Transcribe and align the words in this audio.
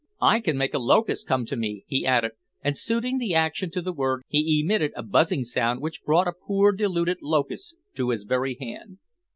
"I 0.23 0.39
can 0.39 0.57
make 0.57 0.73
a 0.73 0.79
locust 0.79 1.27
come 1.27 1.45
to 1.45 1.55
me," 1.55 1.83
he 1.85 2.07
added, 2.07 2.31
and 2.63 2.75
suiting 2.75 3.19
the 3.19 3.35
action 3.35 3.69
to 3.69 3.83
the 3.83 3.93
word 3.93 4.23
he 4.27 4.59
emitted 4.61 4.93
a 4.95 5.03
buzzing 5.03 5.43
sound 5.43 5.79
which 5.79 6.01
brought 6.03 6.27
a 6.27 6.33
poor 6.33 6.71
deluded 6.71 7.19
locust 7.21 7.75
to 7.97 8.09
his 8.09 8.23
very 8.23 8.57
hand. 8.59 8.97